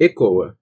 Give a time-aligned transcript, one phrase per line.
[0.00, 0.58] ECOA,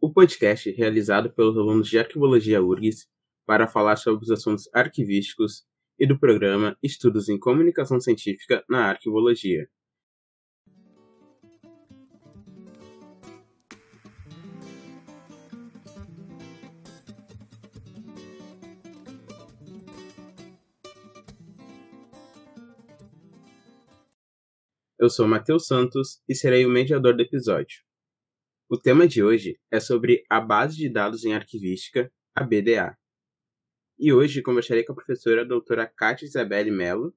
[0.00, 3.08] o podcast realizado pelos alunos de Arquivologia URGS
[3.44, 5.64] para falar sobre os assuntos arquivísticos
[5.98, 9.68] e do programa Estudos em Comunicação Científica na Arquivologia.
[24.96, 27.85] Eu sou Matheus Santos e serei o mediador do episódio.
[28.68, 32.98] O tema de hoje é sobre a Base de Dados em Arquivística, a BDA.
[33.96, 37.14] E hoje conversarei com a professora doutora Kátia Isabelle Mello.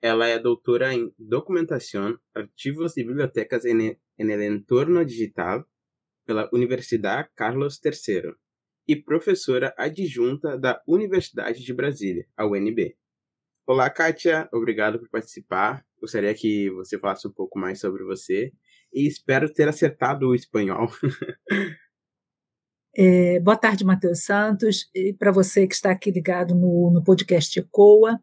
[0.00, 5.68] Ela é doutora em Documentação, Arquivos e Bibliotecas en el Entorno Digital
[6.24, 8.34] pela Universidade Carlos III
[8.88, 12.96] e professora adjunta da Universidade de Brasília, a UNB.
[13.66, 15.82] Olá, Kátia, obrigado por participar.
[15.98, 18.52] Gostaria que você falasse um pouco mais sobre você
[18.92, 20.88] e espero ter acertado o espanhol.
[22.96, 27.58] É, boa tarde, Matheus Santos, e para você que está aqui ligado no, no podcast
[27.58, 28.20] ECOA.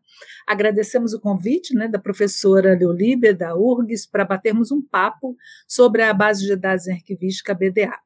[0.47, 5.35] Agradecemos o convite né, da professora Leolíbia, da URGS, para batermos um papo
[5.67, 7.99] sobre a base de dados em arquivística BDA.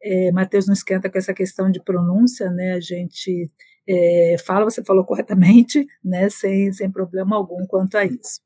[0.00, 2.74] É, Matheus não esquenta com essa questão de pronúncia, né?
[2.74, 3.50] A gente
[3.88, 6.28] é, fala, você falou corretamente, né?
[6.30, 8.40] Sem, sem problema algum quanto a isso.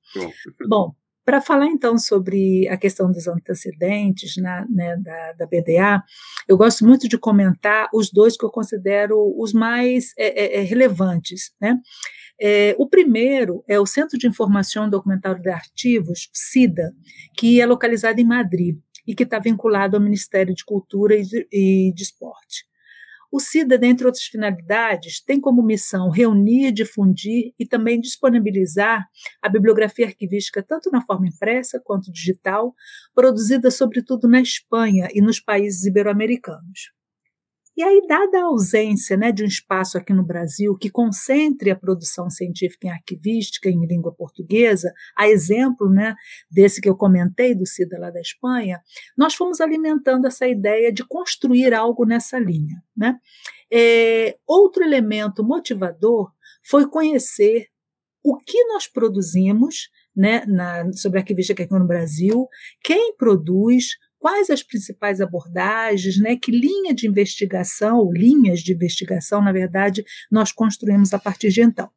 [0.69, 0.95] Bom,
[1.29, 6.03] para falar então sobre a questão dos antecedentes na, né, da, da, BDA,
[6.49, 10.63] eu gosto muito de comentar os dois que eu considero os mais é, é, é,
[10.63, 11.53] relevantes.
[11.61, 11.79] Né?
[12.41, 16.95] É, o primeiro é o Centro de Informação Documentário de Arquivos, CIDA,
[17.37, 21.47] que é localizado em Madrid e que está vinculado ao Ministério de Cultura e de,
[21.53, 22.68] e de Esporte.
[23.31, 29.07] O CIDA, dentre outras finalidades, tem como missão reunir, difundir e também disponibilizar
[29.43, 32.75] a bibliografia arquivística tanto na forma impressa quanto digital,
[33.15, 36.98] produzida sobretudo na Espanha e nos países ibero-americanos.
[37.79, 41.77] E aí, dada a ausência né, de um espaço aqui no Brasil que concentre a
[41.77, 46.17] produção científica em arquivística em língua portuguesa, a exemplo né,
[46.51, 48.81] desse que eu comentei, do CIDA lá da Espanha,
[49.17, 52.83] nós fomos alimentando essa ideia de construir algo nessa linha.
[52.97, 53.17] Né?
[53.73, 56.33] É, outro elemento motivador
[56.69, 57.69] foi conhecer
[58.25, 62.49] o que nós produzimos né, na, sobre arquivística aqui no Brasil,
[62.83, 69.43] quem produz, quais as principais abordagens, né, que linha de investigação, ou linhas de investigação,
[69.43, 71.91] na verdade, nós construímos a partir de então.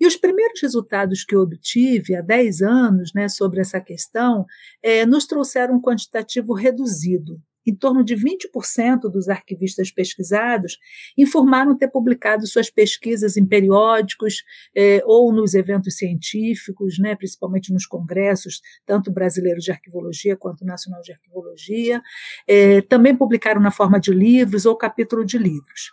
[0.00, 4.44] E os primeiros resultados que eu obtive há 10 anos né, sobre essa questão
[4.82, 10.78] é, nos trouxeram um quantitativo reduzido em torno de 20% dos arquivistas pesquisados
[11.16, 14.42] informaram ter publicado suas pesquisas em periódicos
[14.74, 21.02] eh, ou nos eventos científicos, né, principalmente nos congressos, tanto brasileiros de arquivologia quanto nacional
[21.02, 22.00] de arquivologia.
[22.46, 25.92] Eh, também publicaram na forma de livros ou capítulo de livros.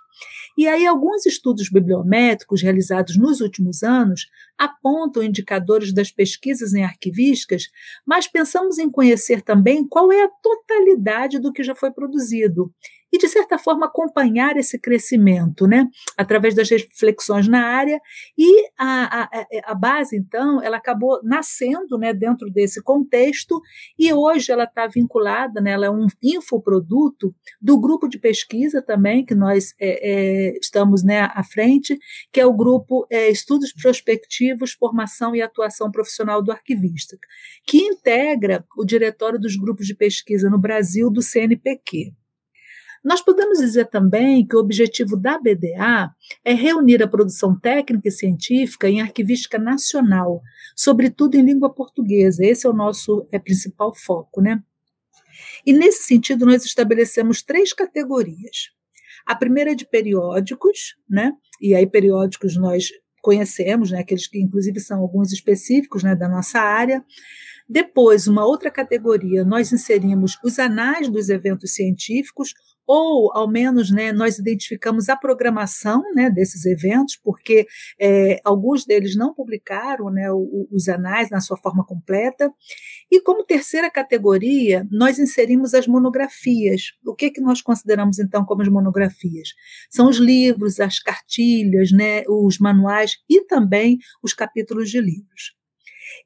[0.57, 4.27] E aí, alguns estudos bibliométricos realizados nos últimos anos
[4.57, 7.69] apontam indicadores das pesquisas em arquivísticas,
[8.05, 12.71] mas pensamos em conhecer também qual é a totalidade do que já foi produzido
[13.15, 15.87] e, de certa forma, acompanhar esse crescimento, né,
[16.17, 17.97] através das reflexões na área.
[18.37, 23.61] E a, a, a base, então, ela acabou nascendo né, dentro desse contexto
[23.97, 29.25] e hoje ela está vinculada, né, ela é um infoproduto do grupo de pesquisa também,
[29.25, 31.97] que nós é, é, estamos né, à frente,
[32.33, 37.17] que é o grupo é, Estudos Prospectivos, Formação e Atuação Profissional do Arquivista,
[37.65, 42.13] que integra o diretório dos grupos de pesquisa no Brasil do CNPq.
[43.05, 46.11] Nós podemos dizer também que o objetivo da BDA
[46.43, 50.41] é reunir a produção técnica e científica em arquivística nacional,
[50.75, 52.43] sobretudo em língua portuguesa.
[52.43, 54.59] Esse é o nosso é, principal foco, né?
[55.63, 58.71] E nesse sentido, nós estabelecemos três categorias.
[59.23, 61.31] A primeira é de periódicos, né?
[61.61, 62.89] E aí, periódicos nós
[63.21, 63.99] conhecemos, né?
[63.99, 67.05] Aqueles que, inclusive, são alguns específicos né, da nossa área.
[67.69, 72.53] Depois, uma outra categoria, nós inserimos os anais dos eventos científicos
[72.87, 77.65] ou ao menos né, nós identificamos a programação né, desses eventos, porque
[77.99, 80.27] é, alguns deles não publicaram né,
[80.71, 82.51] os anais na sua forma completa.
[83.11, 86.81] E como terceira categoria, nós inserimos as monografias.
[87.05, 89.49] O que, que nós consideramos então como as monografias?
[89.89, 95.55] São os livros, as cartilhas, né, os manuais e também os capítulos de livros.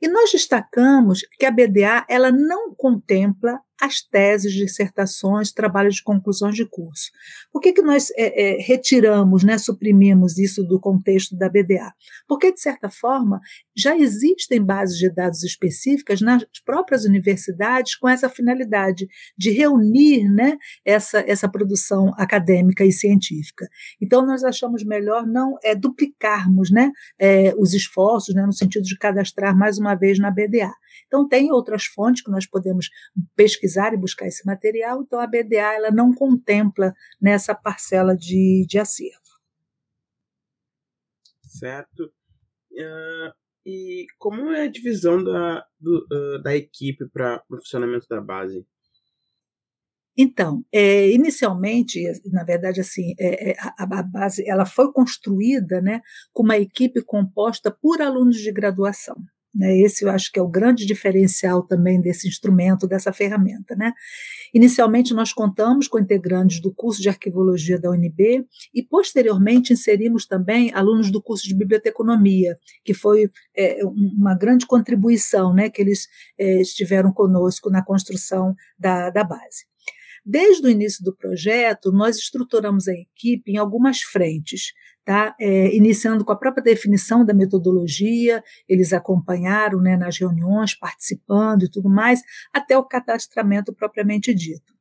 [0.02, 6.56] E nós destacamos que a BDA ela não contempla as teses, dissertações, trabalhos de conclusões
[6.56, 7.10] de curso.
[7.52, 11.94] Por que, que nós é, é, retiramos, né, suprimimos isso do contexto da BDA?
[12.28, 13.40] Porque, de certa forma,
[13.76, 20.58] já existem bases de dados específicas nas próprias universidades com essa finalidade de reunir né,
[20.84, 23.68] essa, essa produção acadêmica e científica.
[24.02, 28.98] Então, nós achamos melhor não é, duplicarmos né, é, os esforços, né, no sentido de
[28.98, 30.72] cadastrar mais uma vez na BDA.
[31.10, 32.88] Então, tem outras fontes que nós podemos
[33.36, 38.78] pesquisar e buscar esse material, então a BDA ela não contempla nessa parcela de, de
[38.78, 39.18] acervo.
[41.48, 42.14] Certo.
[42.72, 43.34] Uh,
[43.66, 48.64] e como é a divisão da, do, uh, da equipe para o funcionamento da base?
[50.22, 56.02] Então, é, inicialmente, na verdade, assim, é, a, a, base ela foi construída, né,
[56.34, 59.16] com uma equipe composta por alunos de graduação.
[59.54, 59.80] Né?
[59.80, 63.76] Esse eu acho que é o grande diferencial também desse instrumento, dessa ferramenta.
[63.76, 63.94] Né?
[64.54, 70.72] Inicialmente, nós contamos com integrantes do curso de arquivologia da UNB e, posteriormente, inserimos também
[70.74, 76.08] alunos do curso de biblioteconomia, que foi é, uma grande contribuição né, que eles
[76.38, 79.70] é, estiveram conosco na construção da, da base.
[80.26, 84.74] Desde o início do projeto, nós estruturamos a equipe em algumas frentes,
[85.10, 85.36] tá?
[85.40, 91.68] É, iniciando com a própria definição da metodologia, eles acompanharam né, nas reuniões, participando e
[91.68, 92.22] tudo mais,
[92.54, 94.79] até o cadastramento propriamente dito.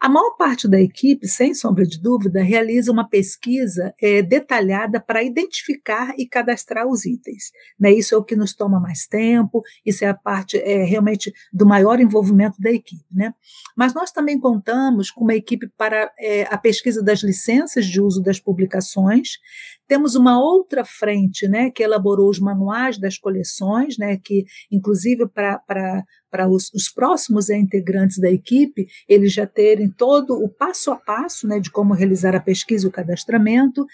[0.00, 5.22] A maior parte da equipe, sem sombra de dúvida, realiza uma pesquisa é, detalhada para
[5.22, 7.52] identificar e cadastrar os itens.
[7.78, 7.92] Né?
[7.92, 11.64] Isso é o que nos toma mais tempo, isso é a parte é, realmente do
[11.64, 13.04] maior envolvimento da equipe.
[13.12, 13.32] Né?
[13.76, 18.20] Mas nós também contamos com uma equipe para é, a pesquisa das licenças de uso
[18.20, 19.38] das publicações,
[19.86, 26.02] temos uma outra frente, né, que elaborou os manuais das coleções, né, que inclusive para
[26.32, 31.46] para os, os, próximos integrantes da equipe, eles já terem todo o passo a passo
[31.46, 33.86] né, de como realizar a pesquisa e o cadastramento.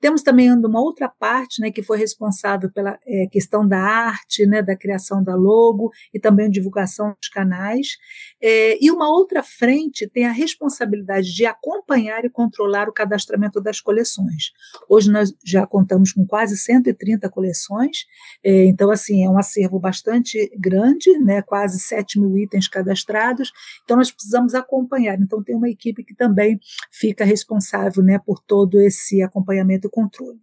[0.00, 4.62] Temos também uma outra parte né, que foi responsável pela é, questão da arte, né,
[4.62, 7.96] da criação da logo e também divulgação dos canais.
[8.40, 13.80] É, e uma outra frente tem a responsabilidade de acompanhar e controlar o cadastramento das
[13.80, 14.52] coleções.
[14.88, 18.04] Hoje nós já contamos com quase 130 coleções,
[18.44, 23.50] é, então, assim, é um acervo bastante grande, né, quase 7 mil itens cadastrados,
[23.84, 25.18] então nós precisamos acompanhar.
[25.20, 26.58] Então, tem uma equipe que também
[26.90, 30.40] fica responsável né, por todo esse acompanhamento e controle.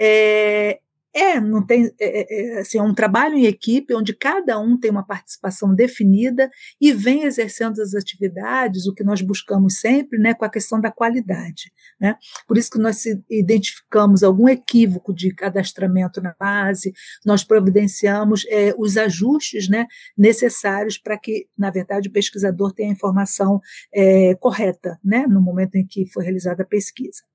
[0.00, 0.80] É,
[1.12, 4.78] é, não tem, é, é, é, assim, é um trabalho em equipe onde cada um
[4.78, 6.48] tem uma participação definida
[6.80, 10.90] e vem exercendo as atividades, o que nós buscamos sempre, né, com a questão da
[10.90, 11.72] qualidade.
[12.00, 12.14] Né?
[12.46, 16.92] Por isso que nós identificamos algum equívoco de cadastramento na base,
[17.26, 19.86] nós providenciamos é, os ajustes né,
[20.16, 23.60] necessários para que, na verdade, o pesquisador tenha a informação
[23.92, 27.29] é, correta né, no momento em que foi realizada a pesquisa.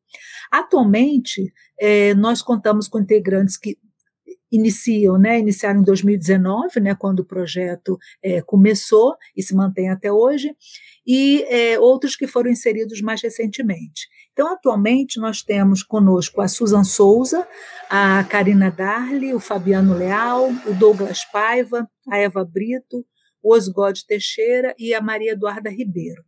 [0.51, 3.77] Atualmente, é, nós contamos com integrantes que
[4.51, 10.11] iniciam, né, iniciaram em 2019, né, quando o projeto é, começou e se mantém até
[10.11, 10.55] hoje,
[11.05, 14.07] e é, outros que foram inseridos mais recentemente.
[14.31, 17.47] Então, atualmente, nós temos conosco a Susan Souza,
[17.89, 23.05] a Karina Darli, o Fabiano Leal, o Douglas Paiva, a Eva Brito,
[23.41, 26.23] o Osgode Teixeira e a Maria Eduarda Ribeiro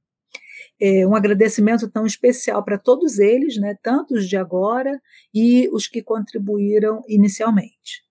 [0.79, 4.99] é, um agradecimento tão especial para todos eles, né, tanto os de agora
[5.33, 8.05] e os que contribuíram inicialmente.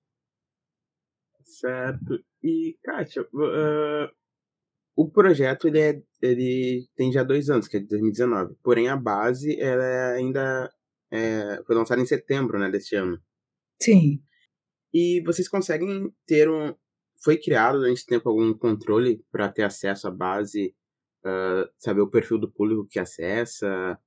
[1.45, 2.23] Certo.
[2.43, 4.11] E, Kátia, uh,
[4.95, 8.57] o projeto ele, é, ele tem já dois anos, que é de 2019.
[8.63, 10.73] Porém, a base ela é ainda
[11.11, 13.21] é, foi lançada em setembro né, deste ano.
[13.81, 14.21] Sim.
[14.93, 16.75] E vocês conseguem ter um.
[17.23, 20.75] Foi criado durante esse tempo algum controle para ter acesso à base
[21.27, 23.99] uh, saber o perfil do público que acessa?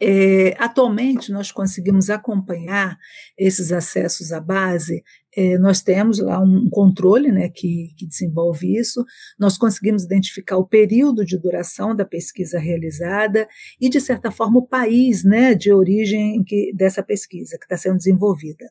[0.00, 2.98] É, atualmente, nós conseguimos acompanhar
[3.38, 5.02] esses acessos à base
[5.36, 9.04] é, nós temos lá um controle né, que, que, desenvolve isso,
[9.38, 13.46] nós conseguimos identificar o período de duração da pesquisa realizada
[13.78, 17.98] e, de certa forma, o país né, de origem que, dessa pesquisa que está sendo
[17.98, 18.64] desenvolvida.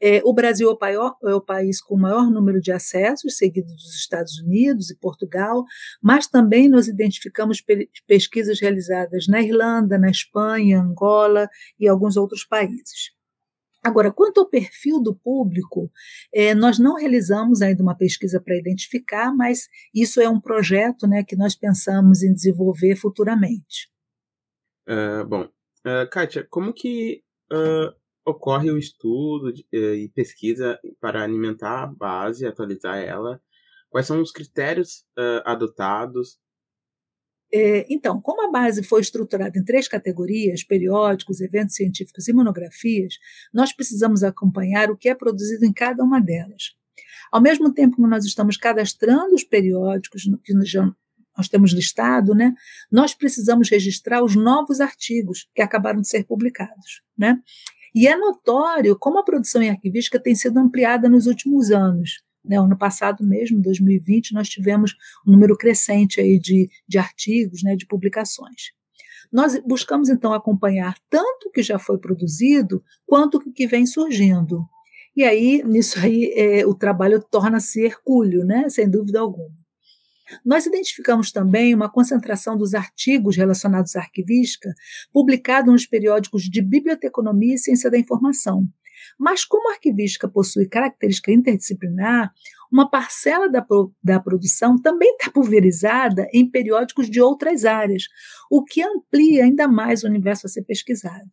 [0.00, 3.36] É, o Brasil é o, maior, é o, país com o maior número de acessos,
[3.36, 5.64] seguido dos Estados Unidos e Portugal,
[6.02, 11.48] mas também nós identificamos pe pesquisas realizadas na Irlanda, na Espanha, Angola
[11.80, 13.16] e alguns outros países.
[13.86, 15.90] Agora, quanto ao perfil do público,
[16.34, 21.22] é, nós não realizamos ainda uma pesquisa para identificar, mas isso é um projeto né,
[21.22, 23.88] que nós pensamos em desenvolver futuramente.
[24.88, 27.22] Uh, bom, uh, Kátia, como que
[27.52, 27.94] uh,
[28.26, 33.40] ocorre o estudo de, e pesquisa para alimentar a base, atualizar ela?
[33.88, 35.04] Quais são os critérios
[35.44, 36.38] adotados?
[37.52, 43.14] É, então, como a base foi estruturada em três categorias, periódicos, eventos científicos e monografias,
[43.54, 46.74] nós precisamos acompanhar o que é produzido em cada uma delas.
[47.30, 52.52] Ao mesmo tempo que nós estamos cadastrando os periódicos que nós temos listado, né,
[52.90, 57.02] nós precisamos registrar os novos artigos que acabaram de ser publicados.
[57.16, 57.40] Né?
[57.96, 62.22] E é notório como a produção em arquivística tem sido ampliada nos últimos anos.
[62.44, 62.58] Né?
[62.58, 64.94] Ano passado mesmo, 2020, nós tivemos
[65.26, 68.74] um número crescente aí de, de artigos, né, de publicações.
[69.32, 74.62] Nós buscamos, então, acompanhar tanto o que já foi produzido quanto o que vem surgindo.
[75.16, 78.68] E aí, nisso aí, é, o trabalho torna-se hercúleo, né?
[78.68, 79.65] sem dúvida alguma.
[80.44, 84.72] Nós identificamos também uma concentração dos artigos relacionados à arquivística
[85.12, 88.66] publicados nos periódicos de Biblioteconomia e Ciência da Informação.
[89.18, 92.32] Mas, como a arquivística possui característica interdisciplinar,
[92.70, 93.64] uma parcela da,
[94.02, 98.04] da produção também está pulverizada em periódicos de outras áreas,
[98.50, 101.30] o que amplia ainda mais o universo a ser pesquisado.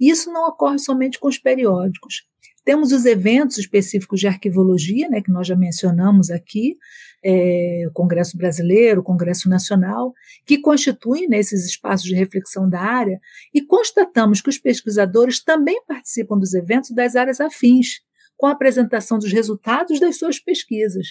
[0.00, 2.26] Isso não ocorre somente com os periódicos.
[2.64, 6.76] Temos os eventos específicos de arquivologia, né, que nós já mencionamos aqui,
[7.24, 10.12] é, o Congresso Brasileiro, o Congresso Nacional,
[10.44, 13.20] que constituem nesses espaços de reflexão da área,
[13.54, 18.00] e constatamos que os pesquisadores também participam dos eventos das áreas afins,
[18.36, 21.08] com a apresentação dos resultados das suas pesquisas.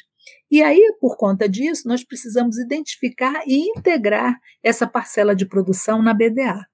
[0.50, 6.14] E aí, por conta disso, nós precisamos identificar e integrar essa parcela de produção na
[6.14, 6.66] BDA.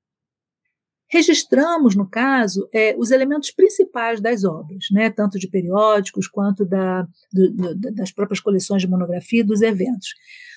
[1.10, 7.04] Registramos, no caso, é, os elementos principais das obras, né, tanto de periódicos quanto da,
[7.32, 10.10] do, do, das próprias coleções de monografia dos eventos.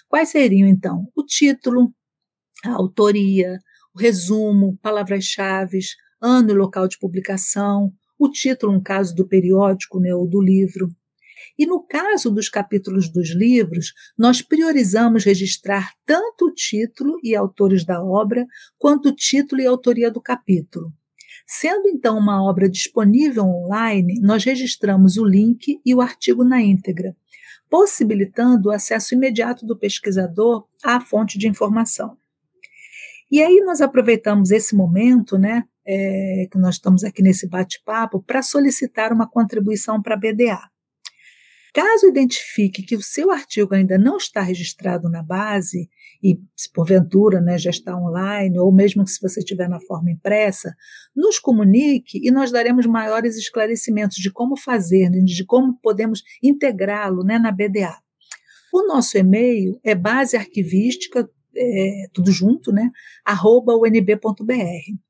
[0.09, 1.07] Quais seriam, então?
[1.14, 1.92] O título,
[2.64, 3.59] a autoria,
[3.95, 5.78] o resumo, palavras-chave,
[6.21, 10.88] ano e local de publicação, o título, no caso do periódico né, ou do livro,
[11.61, 17.85] e no caso dos capítulos dos livros, nós priorizamos registrar tanto o título e autores
[17.85, 18.47] da obra,
[18.79, 20.90] quanto o título e autoria do capítulo.
[21.47, 27.14] Sendo então uma obra disponível online, nós registramos o link e o artigo na íntegra,
[27.69, 32.17] possibilitando o acesso imediato do pesquisador à fonte de informação.
[33.31, 38.40] E aí nós aproveitamos esse momento, né, é, que nós estamos aqui nesse bate-papo, para
[38.40, 40.71] solicitar uma contribuição para a BDA.
[41.73, 45.89] Caso identifique que o seu artigo ainda não está registrado na base,
[46.23, 50.75] e se porventura né, já está online, ou mesmo se você estiver na forma impressa,
[51.15, 57.25] nos comunique e nós daremos maiores esclarecimentos de como fazer, né, de como podemos integrá-lo
[57.25, 57.97] né, na BDA.
[58.73, 62.91] O nosso e-mail é basearquivística, é, tudo junto, né,
[63.25, 65.10] arroba unb.br.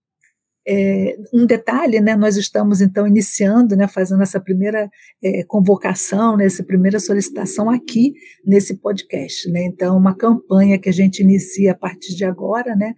[0.73, 4.89] É, um detalhe, né, nós estamos então iniciando, né, fazendo essa primeira
[5.21, 8.13] é, convocação, né, essa primeira solicitação aqui
[8.45, 12.95] nesse podcast, né, então uma campanha que a gente inicia a partir de agora, né,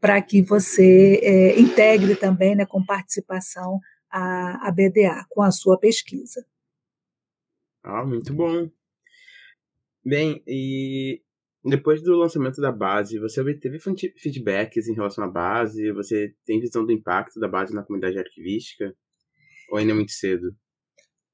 [0.00, 5.76] para que você é, integre também, né, com participação a, a BDA com a sua
[5.80, 6.46] pesquisa.
[7.82, 8.70] Ah, muito bom.
[10.04, 11.20] Bem, e
[11.68, 13.78] depois do lançamento da base, você obteve
[14.16, 15.90] feedbacks em relação à base?
[15.92, 18.94] Você tem visão do impacto da base na comunidade arquivística?
[19.70, 20.54] Ou ainda é muito cedo?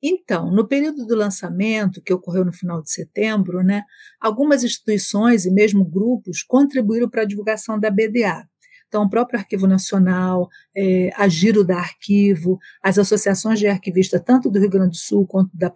[0.03, 3.85] Então, no período do lançamento, que ocorreu no final de setembro, né,
[4.21, 8.45] algumas instituições e mesmo grupos contribuíram para a divulgação da BDA.
[8.89, 14.51] Então, o próprio Arquivo Nacional, é, a Giro da Arquivo, as associações de arquivistas, tanto
[14.51, 15.71] do Rio Grande do Sul quanto da,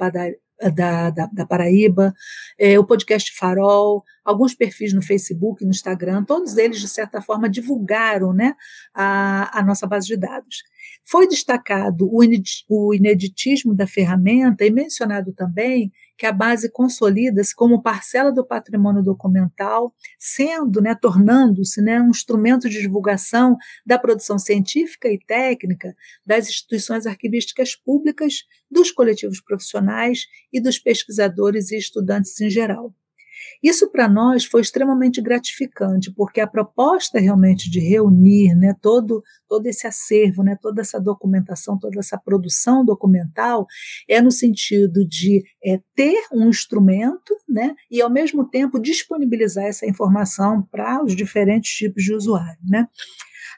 [0.75, 2.15] da, da, da Paraíba,
[2.59, 7.49] é, o podcast Farol, alguns perfis no Facebook, no Instagram, todos eles, de certa forma,
[7.49, 8.55] divulgaram né,
[8.95, 10.63] a, a nossa base de dados.
[11.05, 18.33] Foi destacado o ineditismo da ferramenta e mencionado também que a base consolida-se como parcela
[18.33, 25.19] do patrimônio documental, sendo, né, tornando-se né, um instrumento de divulgação da produção científica e
[25.19, 25.95] técnica
[26.25, 32.95] das instituições arquivísticas públicas, dos coletivos profissionais e dos pesquisadores e estudantes em geral.
[33.63, 39.67] Isso para nós foi extremamente gratificante, porque a proposta realmente de reunir né, todo, todo
[39.67, 43.67] esse acervo, né, toda essa documentação, toda essa produção documental,
[44.09, 49.87] é no sentido de é, ter um instrumento né, e, ao mesmo tempo, disponibilizar essa
[49.87, 52.59] informação para os diferentes tipos de usuário.
[52.69, 52.87] Né?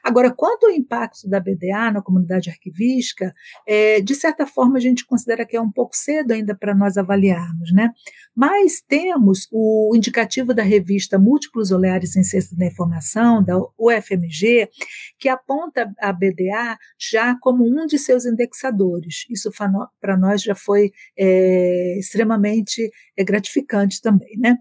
[0.03, 3.33] Agora, quanto ao impacto da BDA na comunidade arquivística,
[3.67, 6.97] é, de certa forma a gente considera que é um pouco cedo ainda para nós
[6.97, 7.91] avaliarmos, né?
[8.35, 14.69] Mas temos o indicativo da revista Múltiplos Olhares em Ciência da Informação, da UFMG,
[15.17, 19.25] que aponta a BDA já como um de seus indexadores.
[19.29, 19.51] Isso
[19.99, 24.57] para nós já foi é, extremamente é, gratificante também, né?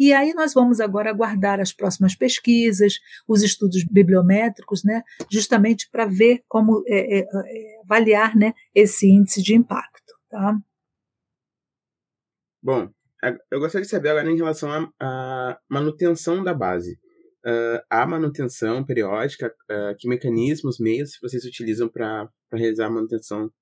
[0.00, 2.94] E aí nós vamos agora aguardar as próximas pesquisas,
[3.28, 9.42] os estudos bibliométricos, né, justamente para ver como é, é, é, avaliar né, esse índice
[9.42, 10.14] de impacto.
[10.30, 10.58] Tá?
[12.62, 12.88] Bom,
[13.50, 16.98] eu gostaria de saber agora em relação à manutenção da base.
[17.44, 19.54] Uh, há manutenção periódica?
[19.70, 23.52] Uh, que mecanismos, meios vocês utilizam para realizar a manutenção?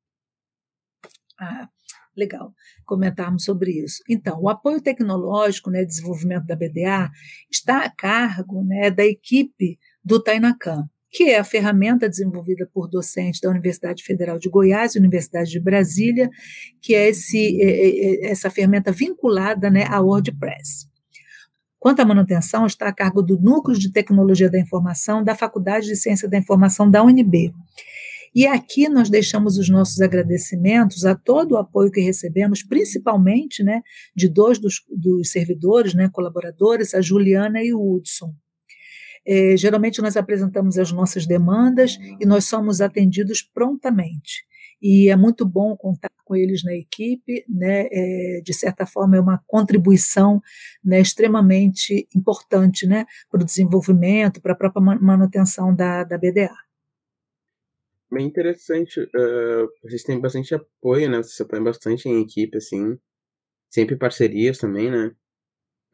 [1.40, 1.68] Ah,
[2.18, 2.52] legal
[2.84, 4.02] comentarmos sobre isso.
[4.08, 7.10] Então, o apoio tecnológico, né, desenvolvimento da BDA,
[7.50, 13.40] está a cargo né, da equipe do Tainacan, que é a ferramenta desenvolvida por docentes
[13.40, 16.28] da Universidade Federal de Goiás e Universidade de Brasília,
[16.80, 20.86] que é esse, é, é, é, essa ferramenta vinculada né, à WordPress.
[21.78, 25.96] Quanto à manutenção, está a cargo do Núcleo de Tecnologia da Informação da Faculdade de
[25.96, 27.54] Ciência da Informação da UNB.
[28.34, 33.82] E aqui nós deixamos os nossos agradecimentos a todo o apoio que recebemos, principalmente né,
[34.14, 38.34] de dois dos, dos servidores, né, colaboradores, a Juliana e o Hudson.
[39.26, 44.46] É, geralmente nós apresentamos as nossas demandas e nós somos atendidos prontamente.
[44.80, 47.88] E é muito bom contar com eles na equipe, né?
[47.90, 50.40] É, de certa forma é uma contribuição
[50.84, 56.54] né, extremamente importante né, para o desenvolvimento, para a própria manutenção da, da BDA
[58.10, 59.00] bem interessante.
[59.00, 61.18] Uh, vocês têm bastante apoio, né?
[61.18, 62.98] Vocês apoiam bastante em equipe, assim.
[63.70, 65.14] Sempre parcerias também, né?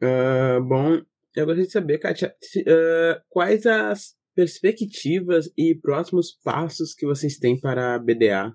[0.01, 1.01] Uh, bom,
[1.35, 7.59] eu gostaria de saber, Kátia, uh, quais as perspectivas e próximos passos que vocês têm
[7.59, 8.53] para a BDA?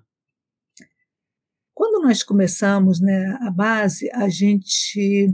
[1.73, 5.27] Quando nós começamos né, a base, a gente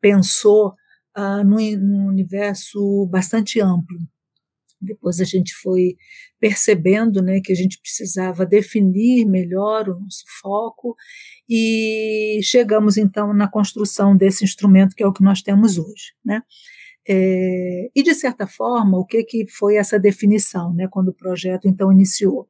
[0.00, 0.74] pensou
[1.16, 3.98] uh, num universo bastante amplo.
[4.80, 5.96] Depois a gente foi
[6.40, 10.94] percebendo né, que a gente precisava definir melhor o nosso foco
[11.48, 16.12] e chegamos então na construção desse instrumento que é o que nós temos hoje.
[16.24, 16.42] Né?
[17.08, 21.66] É, e de certa forma, o que, que foi essa definição, né, quando o projeto
[21.66, 22.46] então iniciou?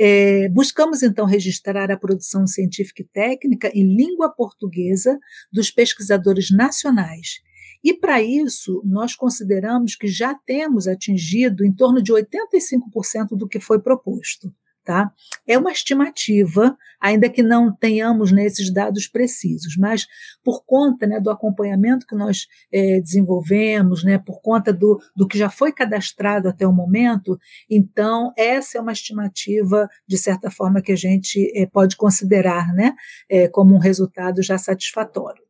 [0.00, 5.18] É, buscamos então registrar a produção científica e técnica em língua portuguesa
[5.52, 7.40] dos pesquisadores nacionais
[7.82, 13.60] e para isso, nós consideramos que já temos atingido em torno de 85% do que
[13.60, 14.52] foi proposto.
[14.84, 15.12] Tá?
[15.46, 20.06] É uma estimativa, ainda que não tenhamos nesses dados precisos, mas
[20.42, 25.36] por conta né, do acompanhamento que nós é, desenvolvemos, né, por conta do, do que
[25.36, 27.38] já foi cadastrado até o momento,
[27.68, 32.94] então essa é uma estimativa, de certa forma, que a gente é, pode considerar né,
[33.28, 35.47] é, como um resultado já satisfatório.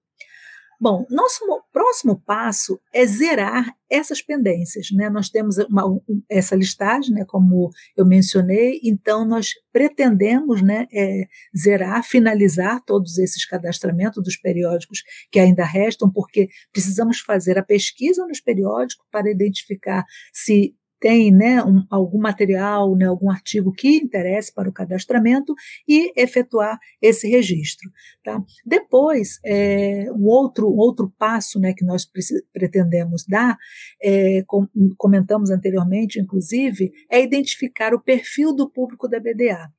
[0.81, 4.91] Bom, nosso próximo passo é zerar essas pendências.
[4.93, 5.11] Né?
[5.11, 12.05] Nós temos uma, essa listagem, né, como eu mencionei, então nós pretendemos né, é, zerar,
[12.05, 18.41] finalizar todos esses cadastramentos dos periódicos que ainda restam, porque precisamos fazer a pesquisa nos
[18.41, 24.69] periódicos para identificar se tem né, um, algum material, né, algum artigo que interesse para
[24.69, 25.55] o cadastramento
[25.87, 27.91] e efetuar esse registro.
[28.25, 28.43] Tá?
[28.65, 32.09] Depois, é, um outro, outro passo né, que nós
[32.53, 33.57] pretendemos dar,
[34.03, 39.71] é, com, comentamos anteriormente, inclusive, é identificar o perfil do público da BDA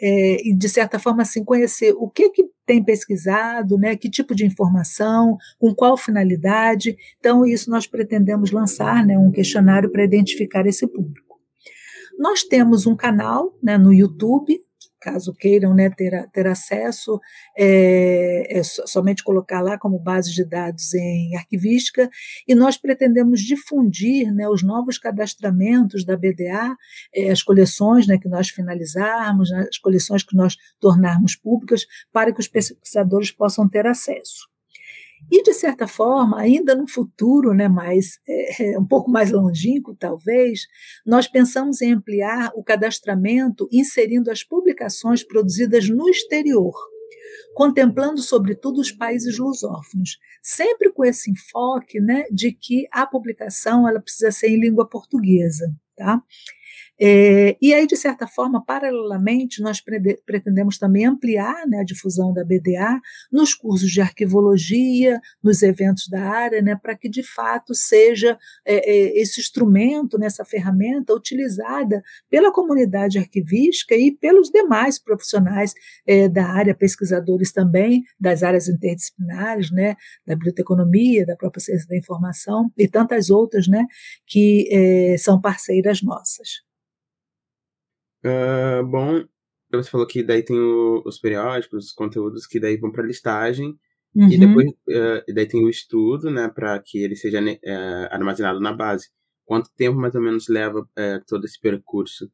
[0.00, 4.34] é, e, de certa forma, assim, conhecer o que, que tem pesquisado, né, que tipo
[4.34, 6.94] de informação, com qual finalidade.
[7.18, 11.40] Então, isso nós pretendemos lançar né, um questionário para identificar esse público.
[12.18, 14.60] Nós temos um canal né, no YouTube
[15.00, 17.20] caso queiram né, ter, ter acesso,
[17.56, 22.08] é, é somente colocar lá como base de dados em arquivística,
[22.46, 26.76] e nós pretendemos difundir né, os novos cadastramentos da BDA,
[27.14, 32.32] é, as coleções né, que nós finalizarmos, né, as coleções que nós tornarmos públicas, para
[32.32, 34.48] que os pesquisadores possam ter acesso.
[35.30, 39.94] E, de certa forma, ainda no futuro, né, mais, é, é, um pouco mais longínquo,
[39.94, 40.66] talvez,
[41.04, 46.74] nós pensamos em ampliar o cadastramento inserindo as publicações produzidas no exterior,
[47.54, 54.00] contemplando, sobretudo, os países lusófonos, sempre com esse enfoque né, de que a publicação ela
[54.00, 55.66] precisa ser em língua portuguesa.
[55.96, 56.22] Tá?
[57.00, 59.80] É, e aí, de certa forma, paralelamente, nós
[60.26, 66.20] pretendemos também ampliar né, a difusão da BDA nos cursos de arquivologia, nos eventos da
[66.20, 72.52] área, né, para que de fato seja é, é, esse instrumento, nessa ferramenta, utilizada pela
[72.52, 75.72] comunidade arquivística e pelos demais profissionais
[76.04, 79.94] é, da área, pesquisadores também das áreas interdisciplinares, né,
[80.26, 83.84] da biblioteconomia, da própria ciência da informação e tantas outras né,
[84.26, 86.67] que é, são parceiras nossas.
[88.24, 89.24] Uh, bom,
[89.72, 93.78] você falou que daí tem o, os periódicos, os conteúdos que daí vão para listagem
[94.14, 94.30] Uhum.
[94.30, 98.72] E depois, uh, daí tem o estudo, né, para que ele seja uh, armazenado na
[98.72, 99.08] base.
[99.44, 102.30] Quanto tempo mais ou menos leva uh, todo esse percurso?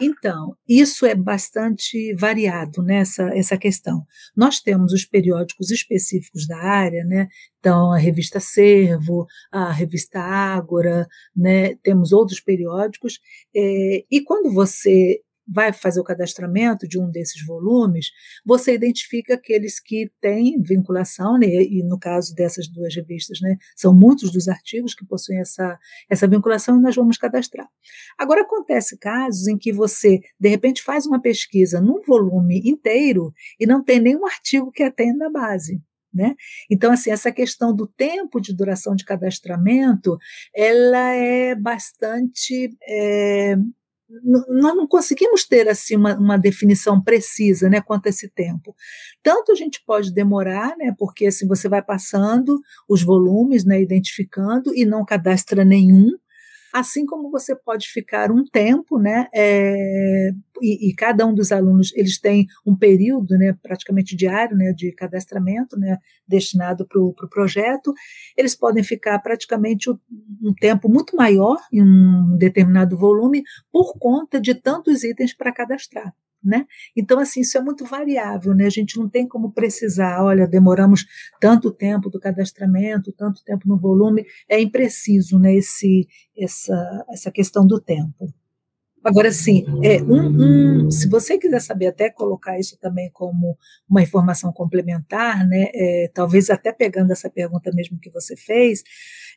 [0.00, 4.04] Então, isso é bastante variado nessa né, essa questão.
[4.36, 7.28] Nós temos os periódicos específicos da área, né?
[7.58, 11.74] Então, a revista Servo, a revista Ágora, né?
[11.82, 13.18] Temos outros periódicos.
[13.54, 15.20] É, e quando você
[15.52, 18.10] vai fazer o cadastramento de um desses volumes,
[18.44, 23.94] você identifica aqueles que têm vinculação, né, e no caso dessas duas revistas, né, são
[23.94, 27.68] muitos dos artigos que possuem essa, essa vinculação e nós vamos cadastrar.
[28.18, 33.66] Agora, acontece casos em que você, de repente, faz uma pesquisa num volume inteiro e
[33.66, 35.80] não tem nenhum artigo que atenda a base.
[36.14, 36.34] Né?
[36.70, 40.18] Então, assim, essa questão do tempo de duração de cadastramento,
[40.54, 43.56] ela é bastante é,
[44.22, 48.74] nós não conseguimos ter assim uma, uma, definição precisa, né, quanto a esse tempo.
[49.22, 54.74] Tanto a gente pode demorar, né, porque assim você vai passando os volumes, né, identificando
[54.74, 56.10] e não cadastra nenhum,
[56.72, 60.30] assim como você pode ficar um tempo, né, é,
[60.60, 64.92] e, e, cada um dos alunos eles têm um período, né, praticamente diário, né, de
[64.92, 67.92] cadastramento, né, destinado para o pro projeto,
[68.36, 74.54] eles podem ficar praticamente um, tempo muito maior em um determinado volume por conta de
[74.54, 76.14] tantos itens para cadastrar.
[76.44, 76.66] Né?
[76.96, 78.66] Então, assim, isso é muito variável, né?
[78.66, 81.06] A gente não tem como precisar, olha, demoramos
[81.40, 85.54] tanto tempo do cadastramento, tanto tempo no volume, é impreciso, né?
[85.54, 88.32] Esse, essa, essa questão do tempo.
[89.04, 94.00] Agora, sim, é, um, um, se você quiser saber até colocar isso também como uma
[94.00, 98.84] informação complementar, né, é, talvez até pegando essa pergunta mesmo que você fez,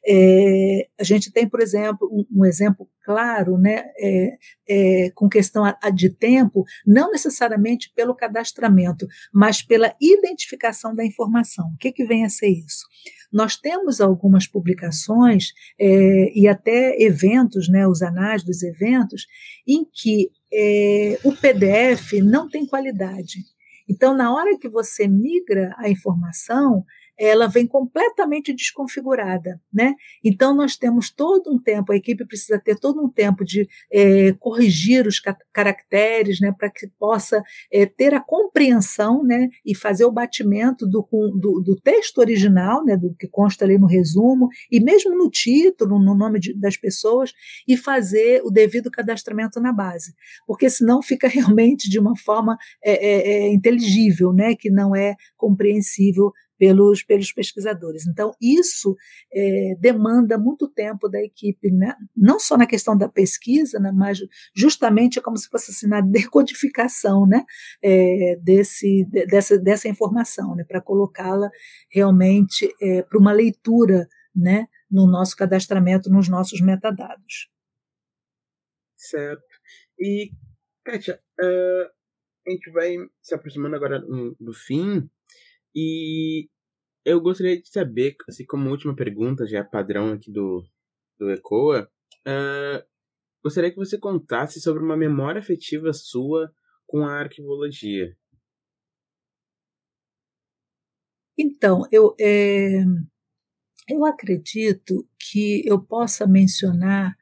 [0.06, 4.38] é, a gente tem, por exemplo, um, um exemplo claro, né, é,
[4.68, 5.63] é, com questão
[5.94, 11.68] de tempo, não necessariamente pelo cadastramento, mas pela identificação da informação.
[11.68, 12.84] O que, que vem a ser isso?
[13.32, 19.28] Nós temos algumas publicações é, e até eventos, né, os anais dos eventos,
[19.68, 23.39] em que é, o PDF não tem qualidade.
[23.88, 26.84] Então, na hora que você migra a informação,
[27.17, 29.93] ela vem completamente desconfigurada, né?
[30.23, 34.34] Então nós temos todo um tempo, a equipe precisa ter todo um tempo de é,
[34.34, 35.21] corrigir os
[35.54, 41.08] caracteres, né, para que possa é, ter a compreensão, né, e fazer o batimento do,
[41.12, 45.99] do, do, texto original, né, do que consta ali no resumo e mesmo no título,
[45.99, 47.32] no nome de, das pessoas
[47.67, 50.13] e fazer o devido cadastramento na base,
[50.45, 55.15] porque senão fica realmente de uma forma é, é, é inteligível, né, que não é
[55.38, 58.08] compreensível pelos, pelos pesquisadores.
[58.08, 58.96] Então, isso
[59.34, 61.96] é, demanda muito tempo da equipe, né?
[62.15, 63.91] não só na questão da pesquisa, né?
[63.94, 64.20] mas
[64.56, 67.44] justamente é como se fosse assim, na decodificação né?
[67.84, 70.63] É, desse, dessa, dessa informação, né?
[70.63, 71.50] para colocá-la
[71.89, 74.68] realmente é, para uma leitura né?
[74.89, 77.50] no nosso cadastramento, nos nossos metadados.
[78.96, 79.44] Certo.
[80.00, 80.32] E,
[80.84, 81.89] Kátia, uh,
[82.48, 85.10] a gente vai se aproximando agora do fim
[85.76, 86.50] e
[87.04, 90.64] eu gostaria de saber, assim como última pergunta, já padrão aqui do,
[91.20, 91.90] do ECOA,
[92.28, 92.86] uh,
[93.44, 96.52] gostaria que você contasse sobre uma memória afetiva sua
[96.88, 98.16] com a arquivologia.
[101.38, 102.84] Então, eu, é,
[103.90, 107.16] eu acredito que eu possa mencionar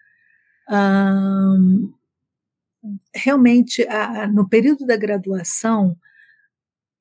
[3.14, 5.98] realmente a, a, no período da graduação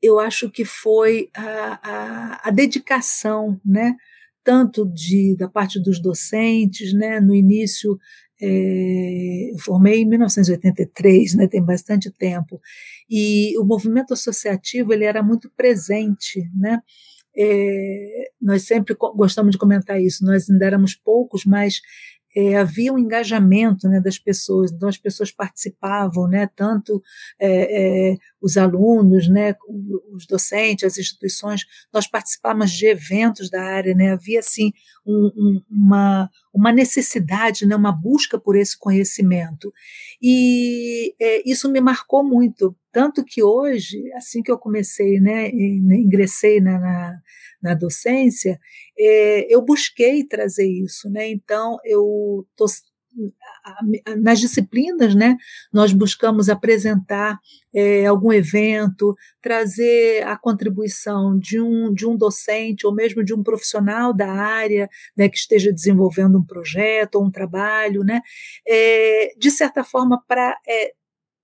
[0.02, 3.96] eu acho que foi a, a, a dedicação, né?
[4.44, 7.20] tanto de, da parte dos docentes, né?
[7.20, 7.96] no início
[8.44, 12.60] é, eu formei em 1983, né, tem bastante tempo,
[13.08, 16.80] e o movimento associativo ele era muito presente, né,
[17.36, 21.80] é, nós sempre gostamos de comentar isso, nós ainda éramos poucos, mas
[22.34, 27.02] é, havia um engajamento né, das pessoas, então as pessoas participavam, né, tanto
[27.38, 29.54] é, é, os alunos, né,
[30.14, 34.72] os docentes, as instituições, nós participávamos de eventos da área, né, havia assim
[35.06, 39.72] um, um, uma, uma necessidade, né, uma busca por esse conhecimento.
[40.20, 46.60] E é, isso me marcou muito, tanto que hoje, assim que eu comecei, né, ingressei
[46.60, 47.18] na, na
[47.62, 48.58] na docência,
[48.98, 51.28] é, eu busquei trazer isso, né?
[51.30, 52.66] Então eu tô,
[54.18, 55.36] nas disciplinas, né,
[55.72, 57.38] nós buscamos apresentar
[57.74, 63.42] é, algum evento, trazer a contribuição de um, de um docente ou mesmo de um
[63.42, 68.20] profissional da área né, que esteja desenvolvendo um projeto ou um trabalho, né,
[68.66, 70.92] é, de certa forma, para é,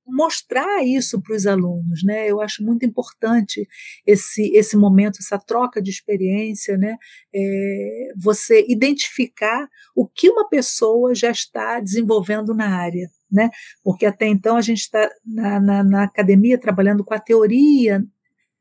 [0.09, 2.29] mostrar isso para os alunos, né?
[2.31, 3.67] Eu acho muito importante
[4.07, 6.97] esse esse momento, essa troca de experiência, né?
[7.35, 13.51] É, você identificar o que uma pessoa já está desenvolvendo na área, né?
[13.83, 18.03] Porque até então a gente está na, na, na academia trabalhando com a teoria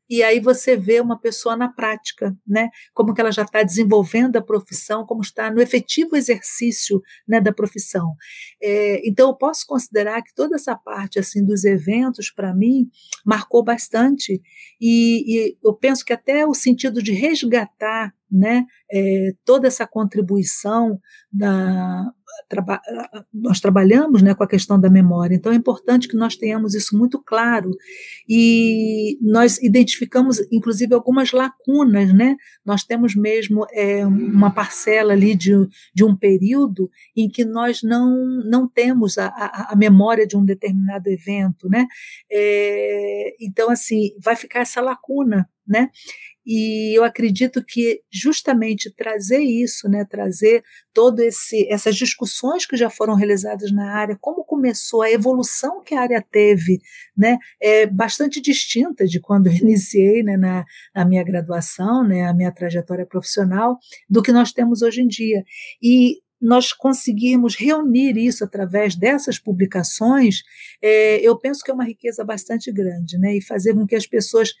[0.08, 2.70] e aí você vê uma pessoa na prática, né?
[2.94, 7.52] Como que ela já está desenvolvendo a profissão, como está no efetivo exercício né, da
[7.52, 8.14] profissão.
[8.62, 12.88] É, então eu posso considerar que toda essa parte assim dos eventos para mim
[13.24, 14.40] marcou bastante
[14.80, 20.98] e, e eu penso que até o sentido de resgatar né, é, toda essa contribuição
[21.32, 22.04] da,
[22.48, 22.80] traba,
[23.32, 26.96] nós trabalhamos né, com a questão da memória, então é importante que nós tenhamos isso
[26.96, 27.70] muito claro
[28.28, 32.36] e nós identificamos, inclusive, algumas lacunas, né?
[32.64, 35.52] Nós temos mesmo é, uma parcela ali de,
[35.94, 40.44] de um período em que nós não, não temos a, a, a memória de um
[40.44, 41.86] determinado evento, né?
[42.30, 45.90] É, então, assim, vai ficar essa lacuna, né?
[46.50, 52.88] E eu acredito que justamente trazer isso, né, trazer todo esse essas discussões que já
[52.88, 56.80] foram realizadas na área, como começou a evolução que a área teve,
[57.14, 62.32] né, é bastante distinta de quando eu iniciei, né, na, na minha graduação, né, a
[62.32, 63.76] minha trajetória profissional,
[64.08, 65.44] do que nós temos hoje em dia.
[65.82, 70.42] E nós conseguirmos reunir isso através dessas publicações,
[70.80, 73.36] é, eu penso que é uma riqueza bastante grande, né?
[73.36, 74.52] E fazer com que as pessoas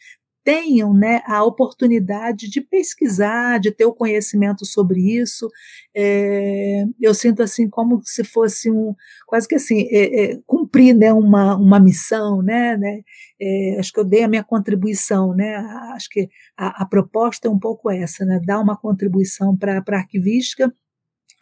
[0.48, 5.46] tenham né, a oportunidade de pesquisar, de ter o conhecimento sobre isso.
[5.94, 8.94] É, eu sinto assim como se fosse um
[9.26, 13.02] quase que assim é, é, cumprir né, uma, uma missão, né, né.
[13.38, 15.54] É, acho que eu dei a minha contribuição, né,
[15.94, 19.94] acho que a, a proposta é um pouco essa, né, dar uma contribuição para a
[19.96, 20.72] arquivística,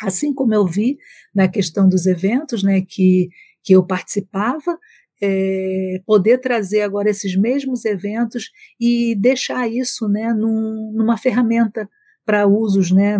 [0.02, 0.98] assim como eu vi
[1.32, 3.28] na questão dos eventos, né, que
[3.62, 4.78] que eu participava,
[5.20, 8.50] é, poder trazer agora esses mesmos eventos
[8.80, 11.88] e deixar isso né, num, numa ferramenta
[12.24, 13.18] para usos, né,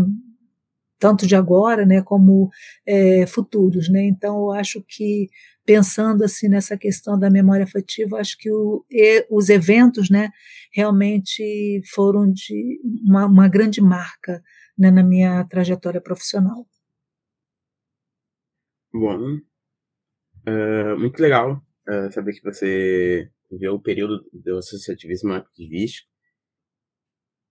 [0.99, 2.51] tanto de agora, né, como
[2.87, 4.05] é, futuros, né.
[4.07, 5.29] Então, eu acho que
[5.65, 10.31] pensando assim nessa questão da memória afetiva, acho que o, e, os eventos, né,
[10.73, 14.43] realmente foram de uma, uma grande marca
[14.79, 16.67] né, na minha trajetória profissional.
[18.93, 19.39] Bom,
[20.47, 26.09] uh, muito legal uh, saber que você viveu o período do associativismo ativístico.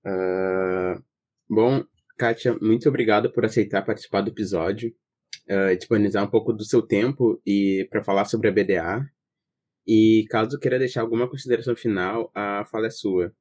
[0.06, 1.04] Uh,
[1.50, 1.84] bom,
[2.18, 4.94] Kátia, muito obrigado por aceitar participar do episódio,
[5.50, 9.10] uh, disponibilizar um pouco do seu tempo e para falar sobre a BDA.
[9.88, 13.34] E caso queira deixar alguma consideração final, a fala é sua.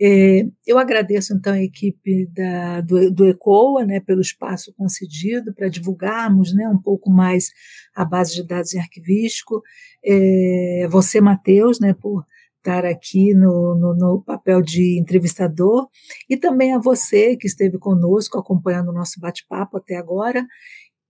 [0.00, 5.68] É, eu agradeço então a equipe da, do, do, ECOA né, pelo espaço concedido para
[5.68, 7.50] divulgarmos né, um pouco mais
[7.94, 9.62] a base de dados em arquivístico.
[10.04, 12.24] É, você, Matheus, né, por
[12.58, 15.88] estar aqui no, no, no, papel de entrevistador,
[16.28, 20.44] e também a você que esteve conosco acompanhando o nosso bate-papo até agora.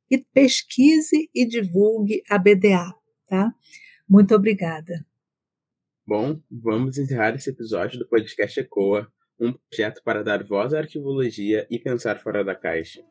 [0.09, 2.95] E pesquise e divulgue a BDA.
[3.27, 3.53] Tá?
[4.09, 5.05] Muito obrigada.
[6.09, 11.67] Bom, vamos encerrar esse episódio do podcast Ecoa, um projeto para dar voz à arquivologia
[11.69, 13.03] e pensar fora da caixa.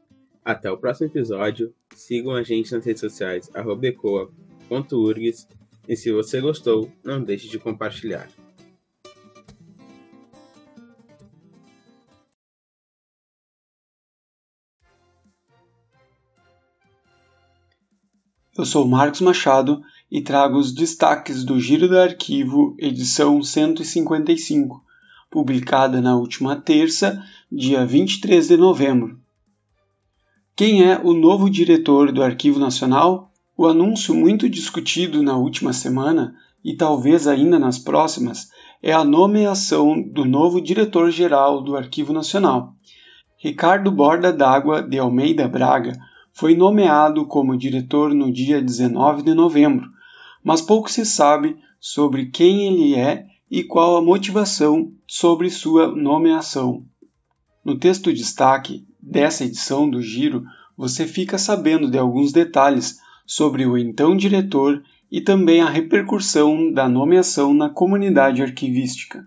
[0.46, 3.52] Até o próximo episódio, sigam a gente nas redes sociais
[3.84, 5.46] ecoa.urgs
[5.90, 8.30] e se você gostou, não deixe de compartilhar.
[18.58, 19.82] Eu sou Marcos Machado
[20.16, 24.82] e trago os destaques do Giro do Arquivo, edição 155,
[25.30, 29.20] publicada na última terça, dia 23 de novembro.
[30.56, 33.30] Quem é o novo diretor do Arquivo Nacional?
[33.58, 38.52] O anúncio muito discutido na última semana e talvez ainda nas próximas
[38.82, 42.74] é a nomeação do novo diretor-geral do Arquivo Nacional.
[43.38, 45.92] Ricardo Borda d'Água de Almeida Braga
[46.32, 49.94] foi nomeado como diretor no dia 19 de novembro,
[50.46, 56.86] mas pouco se sabe sobre quem ele é e qual a motivação sobre sua nomeação.
[57.64, 60.44] No texto destaque dessa edição do Giro,
[60.78, 66.88] você fica sabendo de alguns detalhes sobre o então diretor e também a repercussão da
[66.88, 69.26] nomeação na comunidade arquivística.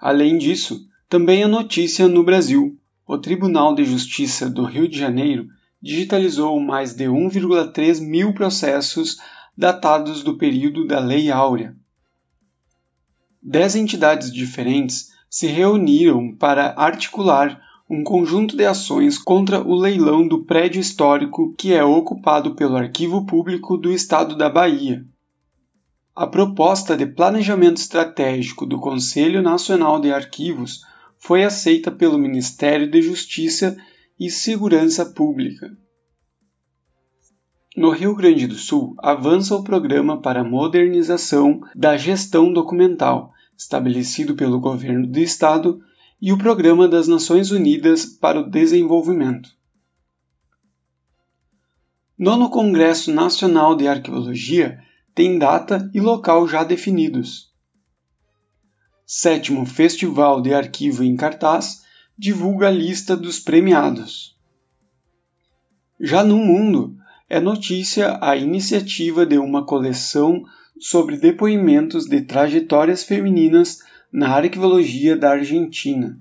[0.00, 2.78] Além disso, também a notícia no Brasil.
[3.04, 5.48] O Tribunal de Justiça do Rio de Janeiro
[5.82, 9.18] digitalizou mais de 1,3 mil processos
[9.56, 11.74] datados do período da Lei Áurea.
[13.42, 20.44] Dez entidades diferentes se reuniram para articular um conjunto de ações contra o leilão do
[20.44, 25.04] prédio histórico que é ocupado pelo Arquivo Público do Estado da Bahia.
[26.14, 30.82] A proposta de planejamento estratégico do Conselho Nacional de Arquivos
[31.18, 33.76] foi aceita pelo Ministério de Justiça
[34.18, 35.76] e Segurança Pública.
[37.76, 44.58] No Rio Grande do Sul, avança o Programa para Modernização da Gestão Documental, estabelecido pelo
[44.58, 45.82] Governo do Estado,
[46.18, 49.50] e o Programa das Nações Unidas para o Desenvolvimento.
[52.18, 54.82] Nono Congresso Nacional de Arqueologia
[55.14, 57.52] tem data e local já definidos.
[59.04, 61.82] Sétimo Festival de Arquivo em Cartaz
[62.16, 64.34] divulga a lista dos premiados.
[66.00, 66.96] Já no mundo,
[67.28, 70.44] é notícia a iniciativa de uma coleção
[70.78, 73.78] sobre depoimentos de trajetórias femininas
[74.12, 76.20] na arqueologia da Argentina.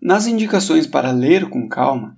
[0.00, 2.16] Nas indicações para ler com calma,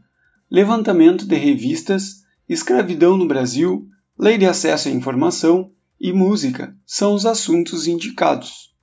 [0.50, 3.86] levantamento de revistas, escravidão no Brasil,
[4.18, 8.74] lei de acesso à informação e música são os assuntos indicados.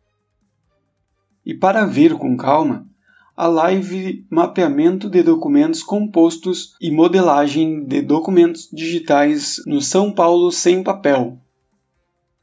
[1.46, 2.88] E para ver com calma,
[3.38, 10.82] a live Mapeamento de Documentos Compostos e Modelagem de Documentos Digitais no São Paulo Sem
[10.82, 11.38] Papel.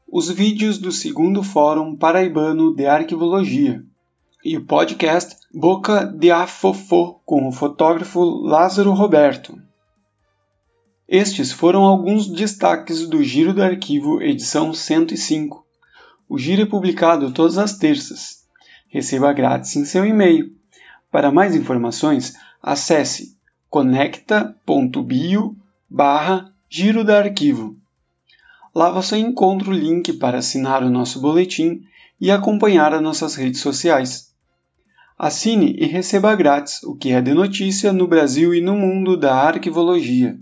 [0.07, 3.83] Os vídeos do segundo Fórum Paraibano de Arquivologia
[4.41, 9.61] e o podcast Boca de Afofô com o fotógrafo Lázaro Roberto.
[11.09, 15.61] Estes foram alguns destaques do Giro do Arquivo, edição 105.
[16.29, 18.45] O giro é publicado todas as terças.
[18.87, 20.55] Receba grátis em seu e-mail
[21.11, 23.37] para mais informações, acesse
[23.69, 25.55] conecta.bio
[25.89, 27.77] barra Giro da Arquivo.
[28.73, 31.81] Lá você encontra o link para assinar o nosso boletim
[32.19, 34.33] e acompanhar as nossas redes sociais.
[35.17, 39.33] Assine e receba grátis o que é de notícia no Brasil e no mundo da
[39.33, 40.37] arquivologia.